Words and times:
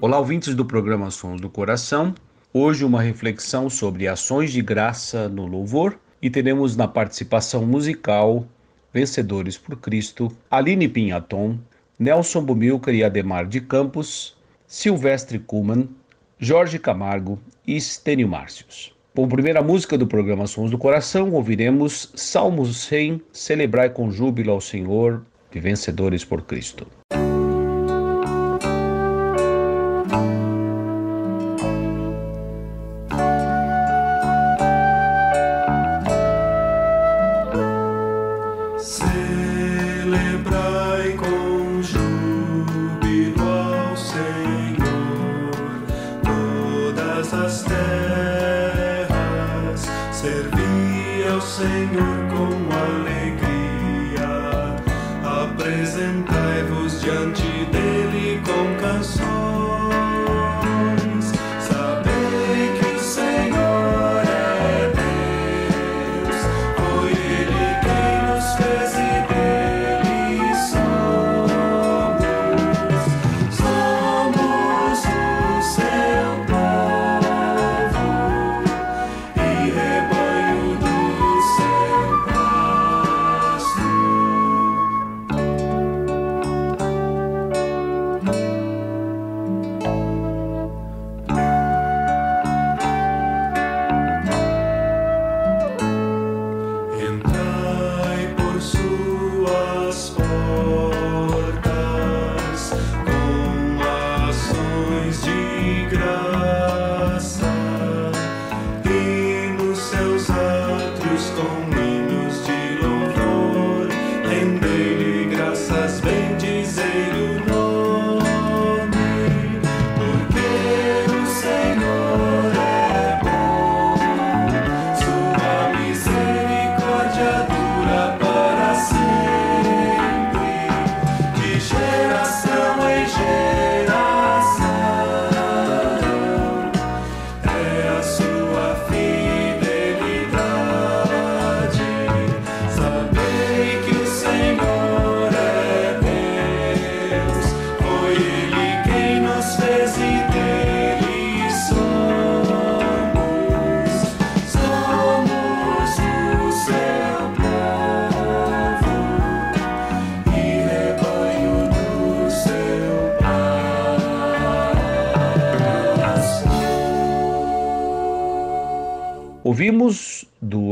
Olá, 0.00 0.16
ouvintes 0.16 0.54
do 0.54 0.64
programa 0.64 1.10
Sons 1.10 1.40
do 1.40 1.50
Coração. 1.50 2.14
Hoje, 2.54 2.84
uma 2.84 3.02
reflexão 3.02 3.68
sobre 3.68 4.06
ações 4.06 4.52
de 4.52 4.62
graça 4.62 5.28
no 5.28 5.44
louvor 5.44 5.98
e 6.22 6.30
teremos 6.30 6.76
na 6.76 6.86
participação 6.86 7.66
musical 7.66 8.46
Vencedores 8.94 9.58
por 9.58 9.76
Cristo, 9.76 10.30
Aline 10.48 10.88
Pinhaton, 10.88 11.58
Nelson 11.98 12.44
Bumilcar 12.44 12.94
e 12.94 13.02
Ademar 13.02 13.44
de 13.48 13.60
Campos, 13.60 14.36
Silvestre 14.68 15.36
Kuhlmann, 15.36 15.88
Jorge 16.38 16.78
Camargo 16.78 17.36
e 17.66 17.76
Estênio 17.76 18.28
Márcios. 18.28 18.94
Como 19.16 19.28
primeira 19.28 19.62
música 19.62 19.98
do 19.98 20.06
programa 20.06 20.46
Sons 20.46 20.70
do 20.70 20.78
Coração, 20.78 21.32
ouviremos 21.32 22.12
Salmos 22.14 22.84
100, 22.84 23.20
Celebrai 23.32 23.90
com 23.90 24.12
júbilo 24.12 24.52
ao 24.52 24.60
Senhor, 24.60 25.24
de 25.50 25.58
Vencedores 25.58 26.24
por 26.24 26.42
Cristo. 26.42 26.86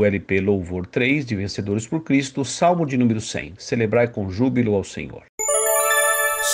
LP 0.07 0.41
Louvor 0.41 0.87
3 0.87 1.25
de 1.25 1.35
Vencedores 1.35 1.85
por 1.85 2.03
Cristo, 2.03 2.43
Salmo 2.43 2.85
de 2.85 2.97
número 2.97 3.21
100, 3.21 3.53
Celebrai 3.57 4.07
com 4.07 4.29
júbilo 4.29 4.73
ao 4.73 4.83
Senhor. 4.83 5.23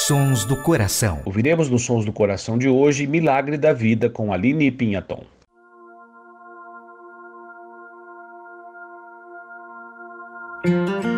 Sons 0.08 0.44
do 0.44 0.58
Coração. 0.58 1.22
Ouviremos 1.24 1.70
nos 1.70 1.84
Sons 1.84 2.04
do 2.04 2.12
Coração 2.12 2.58
de 2.58 2.68
hoje 2.68 3.06
Milagre 3.06 3.58
da 3.58 3.72
Vida 3.72 4.10
com 4.10 4.34
Aline 4.34 4.72
Pinhaton. 4.72 5.24
Do 10.66 11.13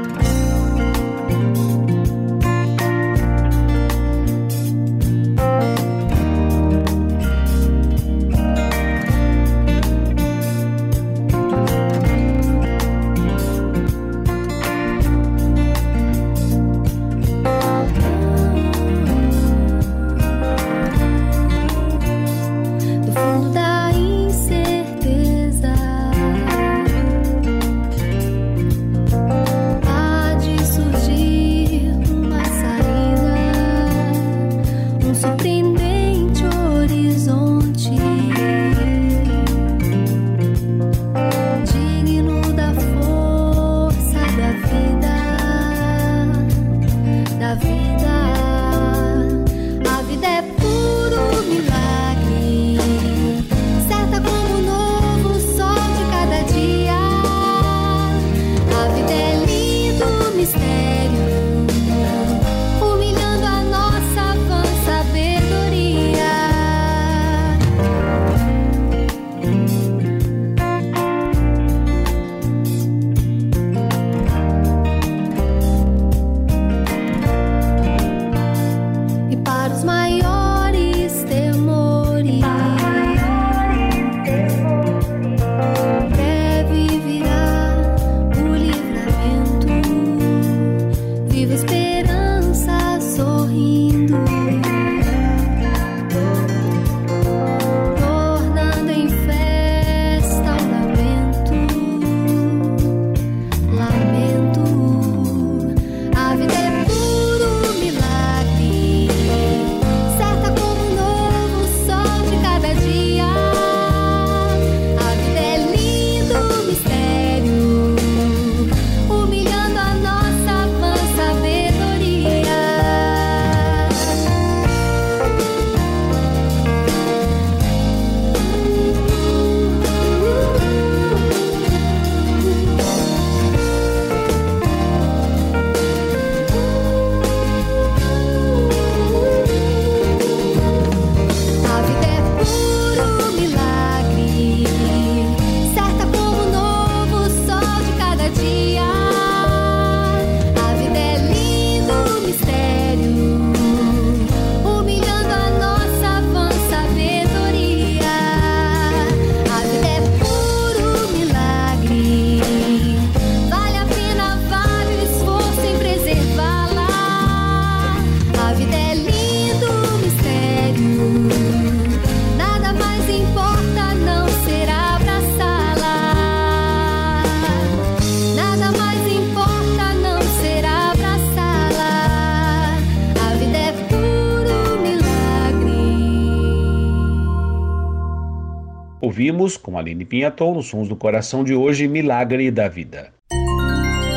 ouvimos, 189.15 189.55
com 189.55 189.77
Aline 189.77 190.03
Pinhaton, 190.03 190.55
nos 190.55 190.67
Sons 190.67 190.89
do 190.89 190.95
Coração 190.97 191.41
de 191.41 191.55
hoje, 191.55 191.87
Milagre 191.87 192.51
da 192.51 192.67
Vida. 192.67 193.13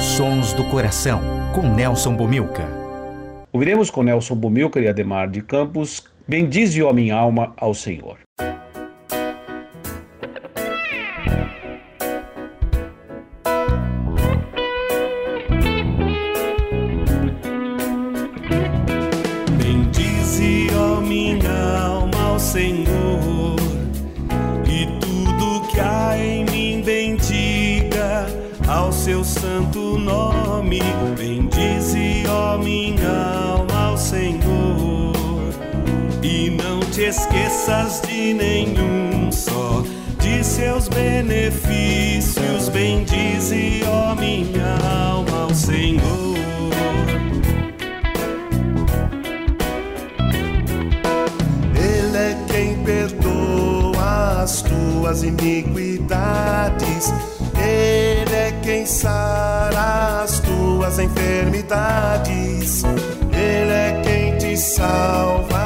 Sons 0.00 0.52
do 0.54 0.64
Coração, 0.64 1.20
com 1.54 1.62
Nelson 1.62 2.16
Bomilca. 2.16 2.64
Ouviremos 3.52 3.90
com 3.90 4.02
Nelson 4.02 4.34
Bomilca 4.34 4.80
e 4.80 4.88
Ademar 4.88 5.30
de 5.30 5.40
Campos, 5.40 6.02
Bendize, 6.26 6.82
ó 6.82 6.92
minha 6.92 7.14
alma, 7.14 7.54
ao 7.56 7.74
Senhor. 7.74 8.18
Esqueças 37.02 38.02
de 38.02 38.34
nenhum 38.34 39.30
só 39.30 39.84
de 40.20 40.44
seus 40.44 40.88
benefícios. 40.88 42.68
Bendize, 42.68 43.82
ó 43.86 44.14
minha 44.14 44.76
alma, 44.84 45.42
ao 45.44 45.54
Senhor. 45.54 46.36
Ele 51.74 52.16
é 52.16 52.36
quem 52.48 52.82
perdoa 52.84 54.42
as 54.42 54.62
tuas 54.62 55.22
iniquidades. 55.22 57.12
Ele 57.56 58.34
é 58.34 58.52
quem 58.62 58.84
sara 58.84 60.22
as 60.22 60.40
tuas 60.40 60.98
enfermidades. 60.98 62.82
Ele 63.32 63.72
é 63.72 64.00
quem 64.02 64.36
te 64.38 64.56
salva 64.56 65.57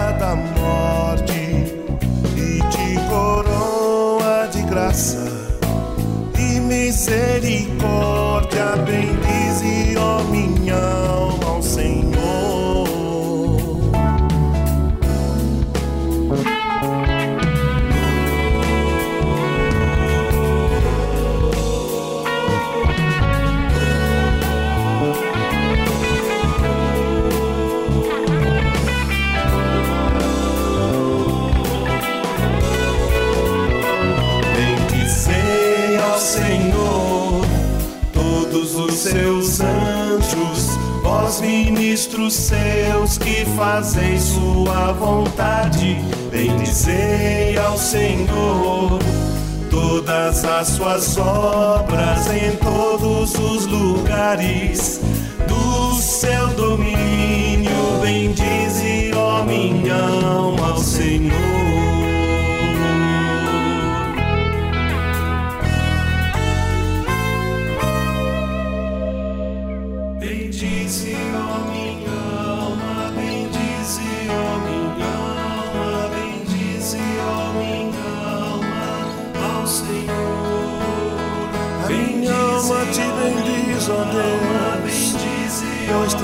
fazeis 43.57 44.23
sua 44.23 44.93
vontade, 44.93 45.97
bendizei 46.31 47.57
ao 47.59 47.77
Senhor 47.77 48.99
todas 49.71 50.45
as 50.45 50.69
suas 50.69 51.17
obras 51.17 52.27
em 52.31 52.57
todos 52.57 53.35
os 53.35 53.67
lugares 53.67 54.92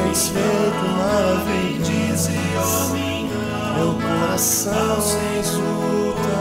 tens 0.09 0.29
feito 0.29 0.85
maravilhas. 0.97 2.29
Meu 3.77 3.95
coração 3.95 4.99
exulta, 5.39 6.39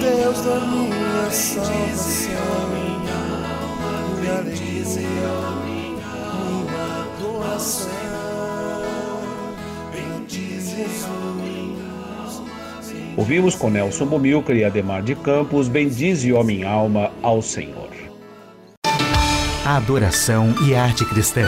Deus 0.00 0.40
da 0.42 0.60
minha 0.60 1.30
salvação, 1.30 2.68
minha 4.20 4.38
alegria, 4.38 4.92
minha 5.64 7.06
doação. 7.20 7.98
Ouvimos 13.16 13.56
com 13.56 13.68
Nelson 13.68 14.06
Bomilcar 14.06 14.54
e 14.54 14.64
Ademar 14.64 15.02
de 15.02 15.16
Campos, 15.16 15.66
Bendize, 15.66 16.32
ó 16.32 16.44
minha 16.44 16.70
alma, 16.70 17.10
ao 17.20 17.42
Senhor 17.42 17.97
adoração 19.76 20.54
e 20.66 20.74
arte 20.74 21.04
cristã. 21.04 21.46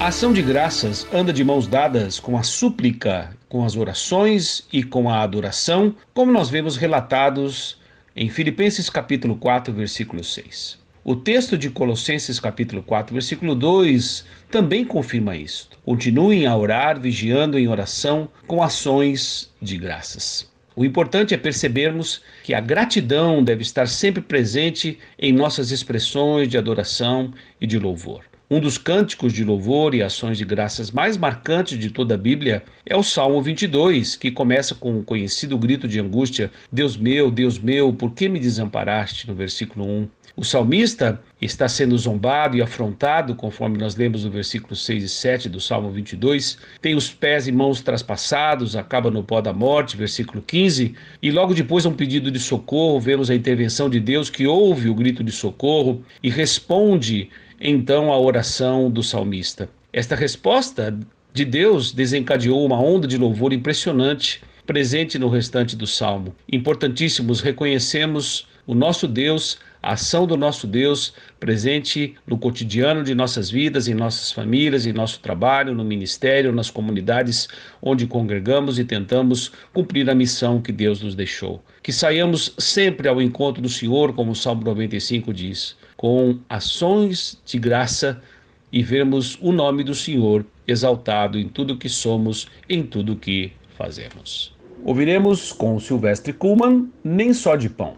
A 0.00 0.08
ação 0.08 0.32
de 0.32 0.42
graças 0.42 1.06
anda 1.14 1.32
de 1.32 1.44
mãos 1.44 1.68
dadas 1.68 2.18
com 2.18 2.36
a 2.36 2.42
súplica, 2.42 3.30
com 3.48 3.64
as 3.64 3.76
orações 3.76 4.66
e 4.72 4.82
com 4.82 5.08
a 5.08 5.20
adoração, 5.20 5.94
como 6.12 6.32
nós 6.32 6.50
vemos 6.50 6.76
relatados 6.76 7.78
em 8.16 8.28
Filipenses 8.28 8.90
capítulo 8.90 9.36
4, 9.36 9.72
versículo 9.72 10.24
6. 10.24 10.80
O 11.04 11.14
texto 11.14 11.56
de 11.56 11.70
Colossenses 11.70 12.40
capítulo 12.40 12.82
4, 12.82 13.14
versículo 13.14 13.54
2 13.54 14.24
também 14.50 14.84
confirma 14.84 15.36
isso. 15.36 15.70
Continuem 15.84 16.44
a 16.44 16.56
orar, 16.56 16.98
vigiando 16.98 17.56
em 17.56 17.68
oração 17.68 18.28
com 18.48 18.60
ações 18.60 19.48
de 19.62 19.78
graças. 19.78 20.51
O 20.74 20.84
importante 20.84 21.34
é 21.34 21.36
percebermos 21.36 22.22
que 22.42 22.54
a 22.54 22.60
gratidão 22.60 23.44
deve 23.44 23.62
estar 23.62 23.86
sempre 23.86 24.22
presente 24.22 24.98
em 25.18 25.32
nossas 25.32 25.70
expressões 25.70 26.48
de 26.48 26.56
adoração 26.56 27.32
e 27.60 27.66
de 27.66 27.78
louvor. 27.78 28.31
Um 28.52 28.60
dos 28.60 28.76
cânticos 28.76 29.32
de 29.32 29.44
louvor 29.44 29.94
e 29.94 30.02
ações 30.02 30.36
de 30.36 30.44
graças 30.44 30.90
mais 30.90 31.16
marcantes 31.16 31.78
de 31.78 31.88
toda 31.88 32.16
a 32.16 32.18
Bíblia 32.18 32.62
é 32.84 32.94
o 32.94 33.02
Salmo 33.02 33.40
22, 33.40 34.14
que 34.14 34.30
começa 34.30 34.74
com 34.74 34.98
o 34.98 35.02
conhecido 35.02 35.56
grito 35.56 35.88
de 35.88 35.98
angústia: 35.98 36.50
Deus 36.70 36.94
meu, 36.94 37.30
Deus 37.30 37.58
meu, 37.58 37.94
por 37.94 38.12
que 38.12 38.28
me 38.28 38.38
desamparaste? 38.38 39.26
no 39.26 39.34
versículo 39.34 39.86
1. 39.86 40.08
O 40.34 40.44
salmista 40.44 41.20
está 41.40 41.68
sendo 41.68 41.96
zombado 41.96 42.56
e 42.56 42.62
afrontado, 42.62 43.34
conforme 43.34 43.76
nós 43.78 43.96
lemos 43.96 44.24
no 44.24 44.30
versículo 44.30 44.74
6 44.74 45.04
e 45.04 45.08
7 45.08 45.48
do 45.48 45.60
Salmo 45.60 45.90
22. 45.90 46.58
Tem 46.80 46.94
os 46.94 47.10
pés 47.10 47.46
e 47.46 47.52
mãos 47.52 47.80
traspassados, 47.82 48.76
acaba 48.76 49.10
no 49.10 49.22
pó 49.22 49.40
da 49.40 49.52
morte, 49.52 49.96
versículo 49.96 50.42
15. 50.42 50.94
E 51.22 51.30
logo 51.30 51.54
depois, 51.54 51.84
um 51.84 51.92
pedido 51.92 52.30
de 52.30 52.38
socorro, 52.38 53.00
vemos 53.00 53.30
a 53.30 53.34
intervenção 53.34 53.90
de 53.90 54.00
Deus 54.00 54.30
que 54.30 54.46
ouve 54.46 54.88
o 54.88 54.94
grito 54.94 55.22
de 55.22 55.32
socorro 55.32 56.02
e 56.22 56.30
responde 56.30 57.30
então 57.62 58.12
à 58.12 58.18
oração 58.18 58.90
do 58.90 59.02
salmista. 59.02 59.68
Esta 59.92 60.16
resposta 60.16 60.98
de 61.32 61.44
Deus 61.44 61.92
desencadeou 61.92 62.64
uma 62.66 62.80
onda 62.80 63.06
de 63.06 63.16
louvor 63.16 63.52
impressionante 63.52 64.42
presente 64.66 65.18
no 65.18 65.28
restante 65.28 65.76
do 65.76 65.86
salmo. 65.86 66.34
Importantíssimos, 66.50 67.40
reconhecemos 67.40 68.46
o 68.66 68.74
nosso 68.74 69.06
Deus 69.06 69.58
a 69.82 69.94
ação 69.94 70.26
do 70.26 70.36
nosso 70.36 70.66
Deus 70.66 71.12
presente 71.40 72.14
no 72.24 72.38
cotidiano 72.38 73.02
de 73.02 73.14
nossas 73.14 73.50
vidas, 73.50 73.88
em 73.88 73.94
nossas 73.94 74.30
famílias, 74.30 74.86
em 74.86 74.92
nosso 74.92 75.18
trabalho, 75.20 75.74
no 75.74 75.84
ministério, 75.84 76.52
nas 76.52 76.70
comunidades 76.70 77.48
onde 77.82 78.06
congregamos 78.06 78.78
e 78.78 78.84
tentamos 78.84 79.50
cumprir 79.72 80.08
a 80.08 80.14
missão 80.14 80.62
que 80.62 80.70
Deus 80.70 81.02
nos 81.02 81.16
deixou. 81.16 81.62
Que 81.82 81.92
saiamos 81.92 82.54
sempre 82.58 83.08
ao 83.08 83.20
encontro 83.20 83.60
do 83.60 83.68
Senhor, 83.68 84.14
como 84.14 84.30
o 84.30 84.36
Salmo 84.36 84.62
95 84.62 85.34
diz, 85.34 85.76
com 85.96 86.38
ações 86.48 87.40
de 87.44 87.58
graça 87.58 88.22
e 88.70 88.82
vermos 88.82 89.36
o 89.40 89.50
nome 89.50 89.82
do 89.82 89.94
Senhor 89.94 90.46
exaltado 90.66 91.38
em 91.38 91.48
tudo 91.48 91.76
que 91.76 91.88
somos, 91.88 92.46
em 92.68 92.84
tudo 92.84 93.16
que 93.16 93.52
fazemos. 93.76 94.54
Ouviremos 94.84 95.52
com 95.52 95.78
Silvestre 95.78 96.32
Kuhlmann, 96.32 96.90
Nem 97.04 97.32
Só 97.32 97.54
de 97.56 97.68
Pão. 97.68 97.96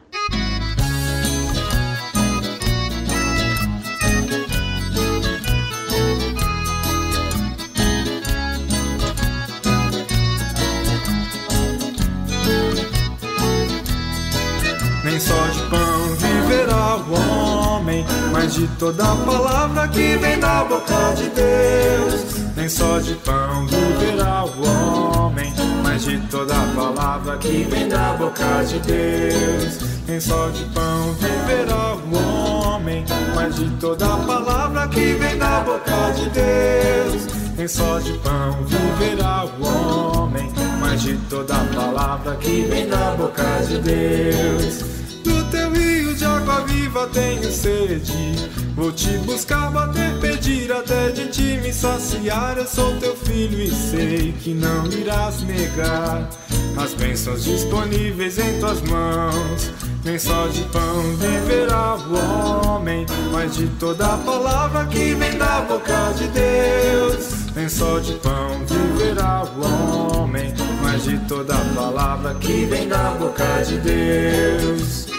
Mas 18.35 18.55
de 18.55 18.67
toda 18.81 19.05
palavra 19.25 19.87
que 19.89 20.17
vem 20.17 20.41
da 20.41 20.65
boca 20.65 21.15
de 21.17 21.29
Deus. 21.31 22.35
Nem 22.57 22.69
só 22.69 22.99
de 22.99 23.15
pão 23.15 23.65
viverá 23.69 24.45
o 24.45 25.19
homem, 25.19 25.55
mas 25.85 26.05
de 26.05 26.19
toda 26.29 26.55
palavra 26.75 27.39
que 27.39 27.63
vem 27.71 27.89
da 27.89 28.13
boca 28.15 28.65
de 28.67 28.81
Deus. 28.81 29.79
Nem 30.09 30.19
só 30.19 30.49
de 30.49 30.65
pão 30.65 31.15
viverá 31.15 31.95
o 31.95 32.75
homem, 32.75 33.05
mas 33.37 33.55
de 33.55 33.71
toda 33.79 34.09
palavra 34.17 34.89
que 34.89 35.15
vem 35.15 35.39
da 35.39 35.61
boca 35.61 36.13
de 36.17 36.29
Deus. 36.31 37.27
Nem 37.57 37.69
só 37.69 38.01
de 38.01 38.15
pão 38.15 38.65
viverá 38.65 39.47
o 39.61 40.19
homem, 40.19 40.51
mas 40.81 41.03
de 41.03 41.17
toda 41.31 41.55
palavra 41.73 42.35
que 42.35 42.63
vem 42.63 42.89
da 42.89 43.15
boca 43.17 43.45
de 43.69 43.79
Deus. 43.79 44.94
Viva 46.95 47.09
tenho 47.09 47.51
sede. 47.51 48.49
Vou 48.77 48.93
te 48.93 49.19
buscar, 49.19 49.71
bater, 49.71 50.19
pedir 50.21 50.73
até 50.73 51.11
de 51.11 51.27
ti 51.29 51.59
me 51.61 51.73
saciar. 51.73 52.57
Eu 52.57 52.67
sou 52.67 52.97
teu 52.99 53.17
filho 53.17 53.61
e 53.61 53.71
sei 53.71 54.33
que 54.33 54.55
não 54.55 54.87
irás 54.87 55.43
negar 55.43 56.29
as 56.77 56.95
bênçãos 56.95 57.45
disponíveis 57.45 58.39
em 58.39 58.61
tuas 58.61 58.81
mãos. 58.83 59.73
Nem 60.05 60.19
só 60.19 60.47
de 60.49 60.63
pão 60.65 61.03
viverá 61.17 61.97
o 61.97 62.69
homem, 62.69 63.07
mas 63.33 63.57
de 63.57 63.67
toda 63.81 64.17
palavra 64.19 64.87
que 64.87 65.15
vem 65.15 65.37
da 65.37 65.63
boca 65.63 66.13
de 66.17 66.29
Deus. 66.29 67.55
Nem 67.57 67.69
só 67.69 67.99
de 67.99 68.13
pão 68.15 68.65
viverá 68.67 69.45
o 69.57 70.19
homem, 70.19 70.53
mas 70.83 71.05
de 71.05 71.19
toda 71.27 71.55
palavra 71.75 72.35
que 72.35 72.67
vem 72.67 72.87
da 72.89 73.11
boca 73.13 73.63
de 73.65 73.79
Deus. 73.79 75.15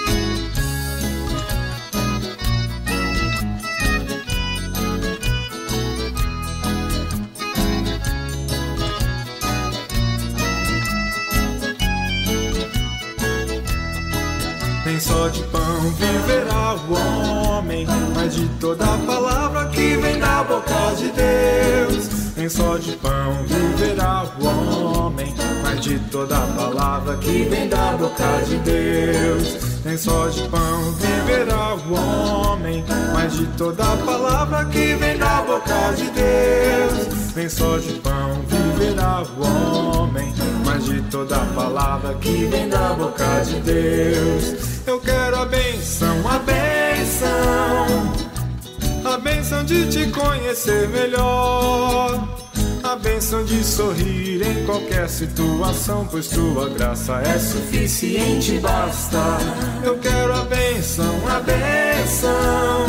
De 15.30 15.44
pão 15.44 15.62
viverá 15.98 16.76
o 16.76 17.58
homem, 17.58 17.88
mas 18.16 18.36
de 18.36 18.48
toda 18.60 18.86
palavra 19.08 19.66
que 19.70 19.96
vem 19.98 20.20
da 20.20 20.44
boca 20.44 20.94
de 20.98 21.12
Deus. 21.12 22.10
Nem 22.36 22.50
só 22.50 22.78
de 22.78 22.92
pão 22.94 23.44
viverá 23.48 24.26
o 24.40 25.00
homem, 25.00 25.34
mas 25.64 25.82
de 25.82 25.98
toda 26.12 26.40
palavra 26.40 27.18
que 27.18 27.44
vem 27.44 27.68
da 27.68 27.94
boca 27.98 28.42
de 28.46 28.58
Deus. 28.58 29.58
Nem 29.84 29.98
só 29.98 30.28
de 30.28 30.42
pão 30.50 30.92
viverá 30.94 31.76
o 31.76 31.94
homem, 31.94 32.84
mas 33.14 33.34
de 33.34 33.46
toda 33.58 33.84
palavra 34.06 34.66
que 34.66 34.96
vem 34.96 35.18
da 35.18 35.42
boca 35.42 35.94
de 35.96 36.10
Deus. 36.12 37.34
Nem 37.36 37.50
só 37.50 37.78
de 37.78 37.94
pão 37.94 38.42
viverá 38.48 38.55
o 39.38 39.98
homem, 39.98 40.34
mas 40.66 40.86
de 40.86 41.02
toda 41.04 41.38
palavra 41.56 42.14
que 42.16 42.46
vem 42.46 42.68
da 42.70 42.94
boca 42.94 43.42
de 43.46 43.60
Deus. 43.62 44.84
Eu 44.86 45.00
quero 45.00 45.38
a 45.38 45.46
benção, 45.46 46.28
a 46.28 46.40
benção, 46.40 48.14
a 49.04 49.18
benção 49.18 49.64
de 49.64 49.88
te 49.88 50.08
conhecer 50.12 50.88
melhor. 50.90 52.36
A 52.84 52.96
benção 52.96 53.44
de 53.44 53.64
sorrir 53.64 54.44
em 54.44 54.64
qualquer 54.66 55.10
situação, 55.10 56.08
pois 56.10 56.28
tua 56.28 56.70
graça 56.70 57.20
é 57.22 57.40
suficiente, 57.40 58.60
basta. 58.60 59.18
Eu 59.84 59.98
quero 59.98 60.34
a 60.34 60.46
benção, 60.46 61.16
a 61.28 61.40
benção, 61.40 62.86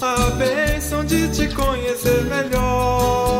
a 0.00 0.30
benção 0.30 1.04
de 1.04 1.28
te 1.28 1.54
conhecer 1.54 2.24
melhor. 2.24 3.31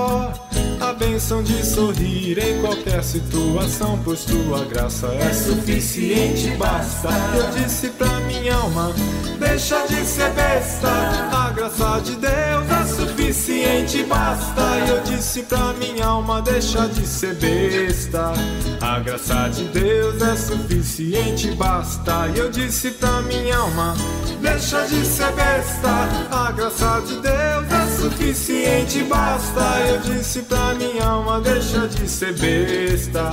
A 1.02 1.04
benção 1.04 1.42
de 1.42 1.66
sorrir 1.66 2.38
em 2.38 2.60
qualquer 2.60 3.02
situação, 3.02 3.98
pois 4.04 4.24
tua 4.24 4.64
graça 4.66 5.08
é 5.08 5.32
suficiente, 5.32 6.48
basta. 6.56 7.08
Eu 7.34 7.50
disse 7.60 7.88
pra 7.90 8.20
minha 8.20 8.54
alma, 8.54 8.92
deixa 9.36 9.84
de 9.88 10.06
ser 10.06 10.30
besta. 10.30 10.88
A 11.32 11.50
graça 11.50 12.00
de 12.04 12.14
Deus 12.14 12.70
é 12.70 12.86
suficiente, 12.86 14.04
basta. 14.04 14.62
Eu 14.88 15.02
disse 15.02 15.42
pra 15.42 15.72
minha 15.72 16.06
alma, 16.06 16.40
deixa 16.40 16.86
de 16.86 17.04
ser 17.04 17.34
besta. 17.34 18.32
A 18.80 19.00
graça 19.00 19.48
de 19.48 19.64
Deus 19.64 20.22
é 20.22 20.36
suficiente, 20.36 21.50
basta. 21.56 22.28
Eu 22.36 22.48
disse 22.48 22.92
pra 22.92 23.20
minha 23.22 23.56
alma, 23.56 23.96
deixa 24.40 24.86
de 24.86 25.04
ser 25.04 25.32
besta. 25.32 26.08
A 26.30 26.52
graça 26.52 27.02
de 27.04 27.16
Deus 27.16 27.72
é 27.72 27.81
suficiente, 28.02 29.04
basta. 29.04 29.60
Eu 29.86 30.00
disse 30.00 30.42
pra 30.42 30.74
minha 30.74 31.04
alma, 31.04 31.40
deixa 31.40 31.86
de 31.86 32.08
ser 32.08 32.36
besta. 32.36 33.30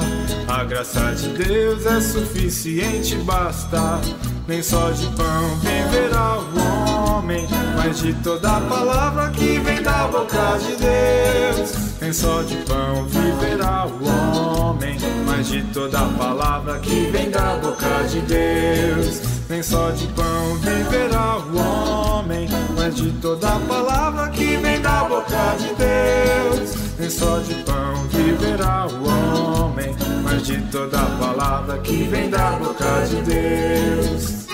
A 0.47 0.63
graça 0.63 1.13
de 1.15 1.29
Deus 1.29 1.85
é 1.85 1.99
suficiente, 1.99 3.15
basta. 3.17 3.99
Nem 4.47 4.61
só 4.61 4.91
de 4.91 5.07
pão 5.15 5.57
viverá 5.59 6.37
o 6.39 7.17
homem, 7.17 7.47
mas 7.75 7.99
de 7.99 8.13
toda 8.15 8.61
palavra 8.61 9.29
que 9.31 9.59
vem 9.59 9.81
da 9.81 10.07
boca 10.07 10.57
de 10.59 10.75
Deus. 10.75 11.73
Nem 11.99 12.13
só 12.13 12.41
de 12.43 12.55
pão 12.57 13.05
viverá 13.05 13.87
o 13.87 14.59
homem, 14.59 14.97
mas 15.25 15.47
de 15.47 15.63
toda 15.73 15.99
palavra 16.17 16.79
que 16.79 17.09
vem 17.11 17.29
da 17.29 17.55
boca 17.57 18.03
de 18.07 18.21
Deus. 18.21 19.38
Nem 19.49 19.63
só 19.63 19.89
de 19.89 20.05
pão 20.09 20.55
viverá 20.57 21.37
o 21.39 21.57
homem, 21.57 22.47
mas 22.77 22.93
de 22.93 23.11
toda 23.13 23.59
palavra 23.61 24.29
que 24.29 24.57
vem 24.57 24.79
da 24.79 25.03
boca 25.05 25.55
de 25.57 25.73
Deus. 25.73 26.75
Nem 26.99 27.09
só 27.09 27.39
de 27.39 27.55
pão 27.63 28.07
viverá 28.09 28.85
o 28.85 29.63
homem, 29.65 29.95
mas 30.23 30.45
de 30.45 30.61
toda 30.67 30.99
palavra 31.19 31.79
que 31.79 32.03
vem 32.03 32.29
da 32.29 32.51
boca 32.51 33.01
de 33.07 33.21
Deus. 33.23 34.48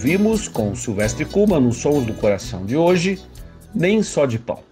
Ouvimos 0.00 0.48
com 0.48 0.74
Silvestre 0.74 1.26
Kuma 1.26 1.60
nos 1.60 1.76
Sons 1.76 2.06
do 2.06 2.14
Coração 2.14 2.64
de 2.64 2.74
hoje, 2.74 3.22
Nem 3.74 4.02
Só 4.02 4.24
de 4.24 4.38
Pão. 4.38 4.64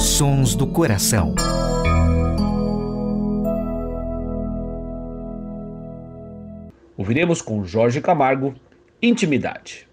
Sons 0.00 0.54
do 0.54 0.66
Coração. 0.66 1.34
Ouviremos 6.96 7.42
com 7.42 7.62
Jorge 7.62 8.00
Camargo, 8.00 8.54
Intimidade. 9.02 9.86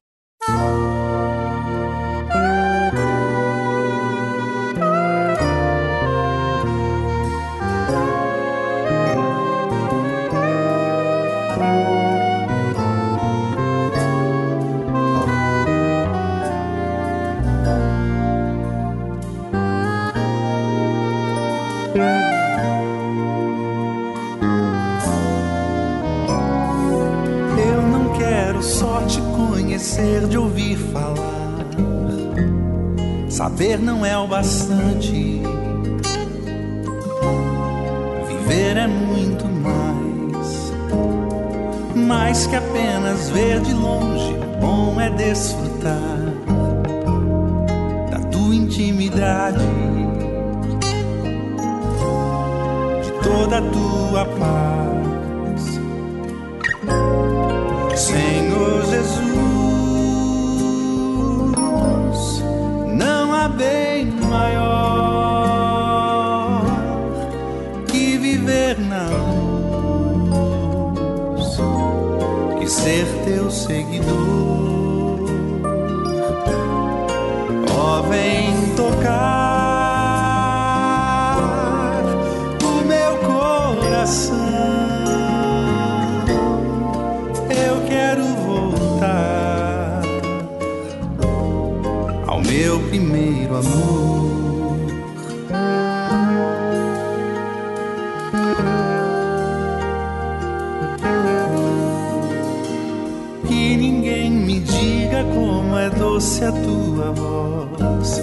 Eu 27.57 27.81
não 27.83 28.11
quero 28.17 28.61
só 28.61 29.01
te 29.03 29.21
conhecer 29.21 30.27
de 30.27 30.37
ouvir 30.37 30.77
falar. 30.77 31.45
Saber 33.29 33.79
não 33.79 34.05
é 34.05 34.17
o 34.17 34.27
bastante. 34.27 35.41
Viver 38.27 38.77
é 38.77 38.87
muito 38.87 39.45
mais. 39.45 40.73
Mais 41.95 42.45
que 42.45 42.55
apenas 42.57 43.29
ver 43.29 43.61
de 43.61 43.73
longe, 43.73 44.35
bom 44.59 44.99
é 44.99 45.09
desfrutar 45.11 46.19
da 48.11 48.19
tua 48.29 48.53
intimidade, 48.53 49.63
toda 53.35 53.57
a 53.57 53.61
tua 53.61 54.25
paz. 54.39 55.61
Senhor 57.99 58.85
Jesus, 58.85 59.25
não 62.93 63.33
há 63.33 63.49
bem 63.49 64.11
maior 64.29 64.95
que 67.87 68.17
viver 68.17 68.79
na 68.79 69.09
luz 69.09 70.39
e 72.61 72.67
ser 72.69 73.05
teu 73.25 73.51
seguidor. 73.51 74.64
A 106.45 106.51
tua 106.51 107.11
voz, 107.11 108.21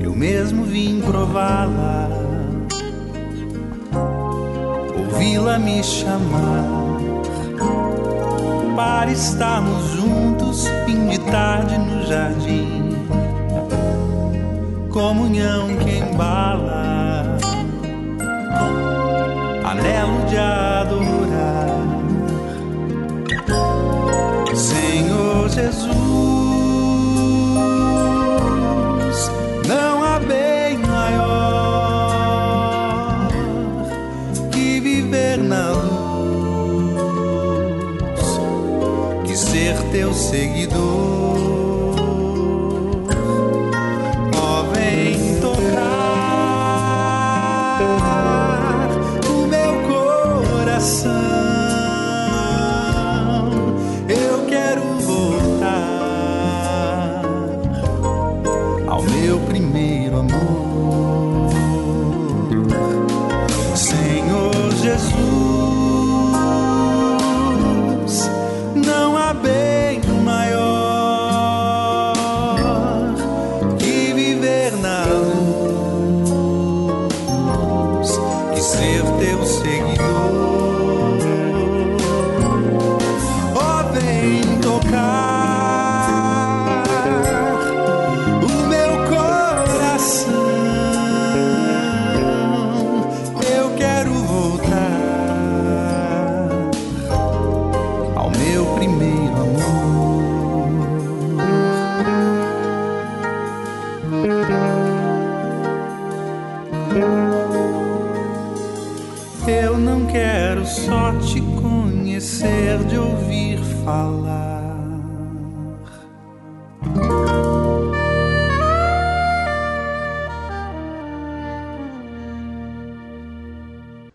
eu 0.00 0.14
mesmo 0.14 0.64
vim 0.64 1.02
prová-la, 1.02 2.08
ouvi-la 4.96 5.58
me 5.58 5.84
chamar, 5.84 6.64
para 8.74 9.10
estarmos 9.10 9.84
juntos, 9.90 10.66
fim 10.86 11.08
de 11.08 11.18
tarde 11.30 11.76
no 11.76 12.06
jardim, 12.06 12.96
comunhão 14.90 15.76
que 15.76 15.98
embala, 15.98 17.36
anelo 19.62 20.24
de 20.26 20.38
adorar. 20.38 21.73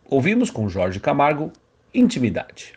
Ouvimos 0.09 0.49
com 0.49 0.67
Jorge 0.67 0.99
Camargo 0.99 1.51
Intimidade. 1.93 2.73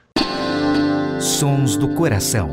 Sons 1.18 1.78
do 1.78 1.94
Coração. 1.94 2.50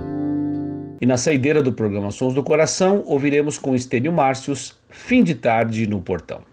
E 1.01 1.05
na 1.05 1.17
saideira 1.17 1.61
do 1.61 1.73
programa 1.73 2.11
Sons 2.11 2.33
do 2.33 2.41
Coração, 2.41 3.03
ouviremos 3.05 3.57
com 3.57 3.75
Estênio 3.75 4.13
Márcios 4.13 4.79
Fim 4.89 5.21
de 5.21 5.35
Tarde 5.35 5.85
no 5.85 5.99
Portão. 5.99 6.43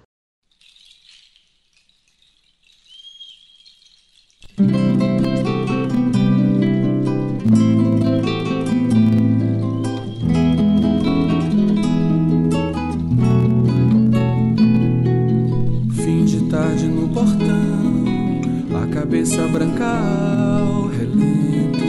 Branca 19.43 19.85
ao 19.85 20.89
relento. 20.89 21.85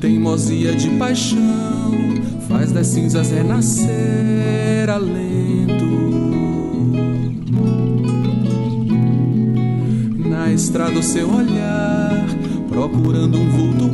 Teimosia 0.00 0.74
de 0.74 0.90
paixão 0.98 1.92
faz 2.48 2.72
das 2.72 2.88
cinzas 2.88 3.30
renascer 3.30 4.90
alento. 4.90 5.86
Na 10.28 10.52
estrada 10.52 10.98
o 10.98 11.02
seu 11.02 11.32
olhar 11.32 12.26
procurando 12.68 13.38
um 13.38 13.48
vulto 13.48 13.88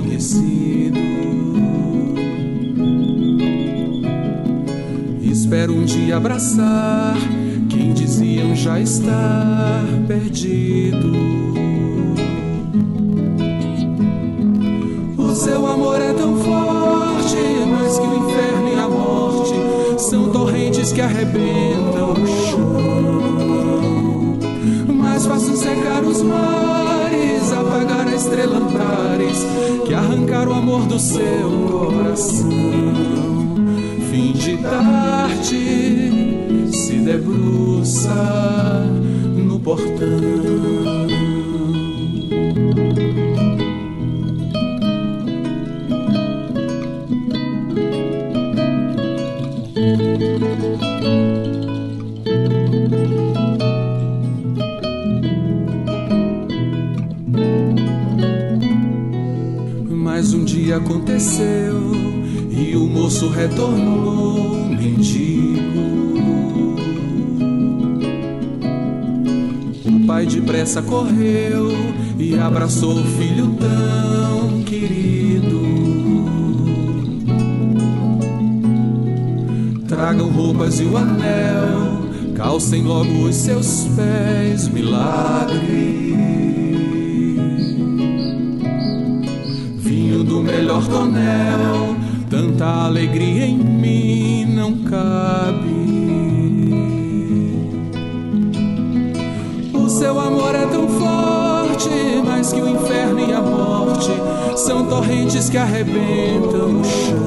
conhecido. 0.00 0.98
Espero 5.22 5.74
um 5.74 5.84
dia 5.84 6.16
abraçar 6.16 7.16
diziam 8.38 8.54
já 8.54 8.78
estar 8.80 9.84
perdido. 10.06 11.12
O 15.16 15.34
seu 15.34 15.66
amor 15.66 16.00
é 16.00 16.12
tão 16.12 16.36
forte, 16.36 17.36
mais 17.66 17.98
que 17.98 18.06
o 18.06 18.14
inferno 18.16 18.68
e 18.68 18.78
a 18.78 18.88
morte 18.88 19.54
são 19.98 20.30
torrentes 20.30 20.92
que 20.92 21.00
arrebentam 21.00 22.12
o 22.12 22.26
chão. 22.26 22.78
Mais 24.94 25.26
fácil 25.26 25.56
secar 25.56 26.02
os 26.04 26.22
mares, 26.22 27.52
apagar 27.52 28.06
a 28.06 28.14
estrela 28.14 28.58
Antares, 28.58 29.44
que 29.86 29.94
arrancar 29.94 30.48
o 30.48 30.52
amor 30.52 30.86
do 30.86 30.98
seu 30.98 31.50
coração. 31.68 32.48
Fim 34.10 34.32
de 34.32 34.56
tarde 34.58 36.07
debruça 37.08 38.84
no 39.34 39.58
portão. 39.60 39.86
Mas 59.88 60.34
um 60.34 60.44
dia 60.44 60.76
aconteceu 60.76 61.90
e 62.50 62.76
o 62.76 62.86
moço 62.86 63.30
retornou 63.30 64.07
depressa 70.28 70.82
correu 70.82 71.72
e 72.18 72.38
abraçou 72.38 73.00
o 73.00 73.04
filho 73.04 73.56
tão 73.58 74.62
querido. 74.62 75.60
Tragam 79.88 80.28
roupas 80.28 80.80
e 80.80 80.84
o 80.84 80.96
anel, 80.96 82.02
calcem 82.34 82.82
logo 82.82 83.24
os 83.24 83.34
seus 83.34 83.88
pés, 83.96 84.68
milagre. 84.68 86.14
Vinho 89.78 90.22
do 90.24 90.42
melhor 90.42 90.86
tonel, 90.86 91.96
tanta 92.28 92.66
alegria 92.66 93.46
em 93.46 93.58
mim 93.58 94.44
não 94.54 94.84
cabe. 94.84 95.67
Seu 99.98 100.20
amor 100.20 100.54
é 100.54 100.64
tão 100.64 100.86
forte, 100.86 101.90
mais 102.24 102.52
que 102.52 102.60
o 102.60 102.68
inferno 102.68 103.18
e 103.18 103.32
a 103.32 103.40
morte 103.40 104.12
são 104.54 104.86
torrentes 104.86 105.50
que 105.50 105.58
arrebentam 105.58 106.80
o 106.80 106.84
chão. 106.84 107.18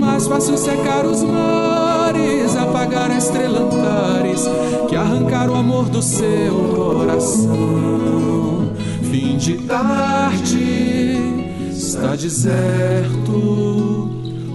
Mais 0.00 0.26
fácil 0.26 0.56
secar 0.56 1.04
os 1.04 1.22
mares, 1.22 2.56
apagar 2.56 3.10
a 3.10 3.18
estrela 3.18 3.60
Antares, 3.60 4.48
que 4.88 4.96
arrancar 4.96 5.50
o 5.50 5.54
amor 5.54 5.90
do 5.90 6.00
seu 6.00 6.54
coração. 6.74 8.72
Fim 9.02 9.36
de 9.36 9.58
tarde, 9.58 11.44
está 11.70 12.16
deserto 12.16 13.32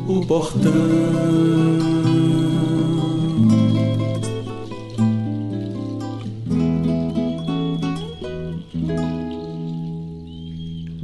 o 0.07 0.25
portão. 0.27 1.92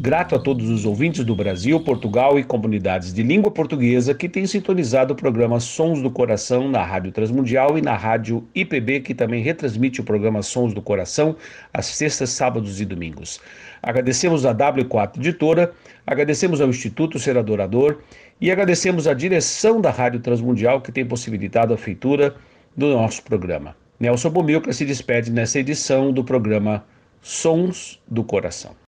Grato 0.09 0.33
a 0.33 0.39
todos 0.39 0.67
os 0.71 0.87
ouvintes 0.87 1.23
do 1.23 1.35
Brasil, 1.35 1.79
Portugal 1.79 2.39
e 2.39 2.43
comunidades 2.43 3.13
de 3.13 3.21
língua 3.21 3.51
portuguesa 3.51 4.11
que 4.11 4.27
têm 4.27 4.47
sintonizado 4.47 5.13
o 5.13 5.15
programa 5.15 5.59
Sons 5.59 6.01
do 6.01 6.09
Coração 6.09 6.67
na 6.67 6.83
Rádio 6.83 7.11
Transmundial 7.11 7.77
e 7.77 7.81
na 7.83 7.95
Rádio 7.95 8.43
IPB, 8.55 9.01
que 9.01 9.13
também 9.13 9.43
retransmite 9.43 10.01
o 10.01 10.03
programa 10.03 10.41
Sons 10.41 10.73
do 10.73 10.81
Coração 10.81 11.35
às 11.71 11.85
sextas, 11.85 12.31
sábados 12.31 12.81
e 12.81 12.85
domingos. 12.85 13.39
Agradecemos 13.83 14.47
a 14.47 14.55
W4 14.55 15.17
Editora, 15.17 15.73
agradecemos 16.07 16.59
ao 16.59 16.69
Instituto 16.69 17.19
Ser 17.19 17.37
Adorador 17.37 17.99
e 18.41 18.49
agradecemos 18.49 19.05
à 19.05 19.13
direção 19.13 19.79
da 19.79 19.91
Rádio 19.91 20.21
Transmundial 20.21 20.81
que 20.81 20.91
tem 20.91 21.05
possibilitado 21.05 21.71
a 21.71 21.77
feitura 21.77 22.33
do 22.75 22.87
nosso 22.87 23.21
programa. 23.21 23.75
Nelson 23.99 24.31
Bomilca 24.31 24.73
se 24.73 24.85
despede 24.85 25.31
nessa 25.31 25.59
edição 25.59 26.11
do 26.11 26.23
programa 26.23 26.83
Sons 27.21 28.01
do 28.07 28.23
Coração. 28.23 28.88